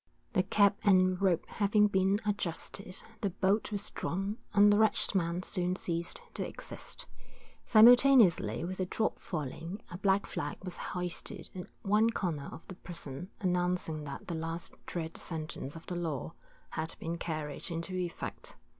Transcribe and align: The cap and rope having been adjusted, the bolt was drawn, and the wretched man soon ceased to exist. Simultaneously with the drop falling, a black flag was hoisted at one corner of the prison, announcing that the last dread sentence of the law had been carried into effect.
The 0.33 0.41
cap 0.41 0.77
and 0.83 1.21
rope 1.21 1.45
having 1.45 1.85
been 1.87 2.19
adjusted, 2.25 3.03
the 3.21 3.29
bolt 3.29 3.71
was 3.71 3.91
drawn, 3.91 4.39
and 4.51 4.73
the 4.73 4.79
wretched 4.79 5.13
man 5.13 5.43
soon 5.43 5.75
ceased 5.75 6.23
to 6.33 6.43
exist. 6.47 7.05
Simultaneously 7.67 8.65
with 8.65 8.79
the 8.79 8.87
drop 8.87 9.19
falling, 9.19 9.79
a 9.91 9.99
black 9.99 10.25
flag 10.25 10.57
was 10.63 10.77
hoisted 10.97 11.51
at 11.53 11.67
one 11.83 12.09
corner 12.09 12.49
of 12.51 12.67
the 12.67 12.73
prison, 12.73 13.29
announcing 13.41 14.03
that 14.05 14.27
the 14.27 14.33
last 14.33 14.73
dread 14.87 15.17
sentence 15.17 15.75
of 15.75 15.85
the 15.85 15.95
law 15.95 16.33
had 16.71 16.95
been 16.99 17.19
carried 17.19 17.69
into 17.69 17.93
effect. 17.93 18.55